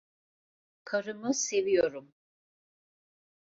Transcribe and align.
Karımı 0.83 1.33
seviyorum. 1.33 2.13